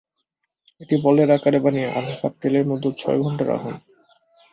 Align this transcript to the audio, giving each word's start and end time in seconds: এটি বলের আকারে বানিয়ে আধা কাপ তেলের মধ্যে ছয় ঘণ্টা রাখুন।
এটি 0.81 0.95
বলের 1.03 1.29
আকারে 1.31 1.59
বানিয়ে 1.59 1.87
আধা 1.91 2.15
কাপ 2.21 2.33
তেলের 2.41 2.65
মধ্যে 2.67 2.89
ছয় 2.97 3.19
ঘণ্টা 3.21 3.43
রাখুন। 3.45 3.75